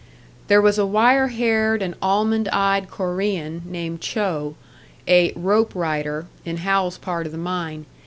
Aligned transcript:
There 0.47 0.63
was 0.63 0.79
a 0.79 0.85
wire 0.87 1.27
haired 1.27 1.83
and 1.83 1.93
almond 2.01 2.47
eyed 2.47 2.89
Korean, 2.89 3.61
named 3.65 4.01
Cho, 4.01 4.55
a 5.07 5.31
"rope 5.35 5.75
rider" 5.75 6.25
in 6.43 6.57
Hal's 6.57 6.97
part 6.97 7.27
of 7.27 7.31
the 7.31 7.37
mine. 7.37 7.85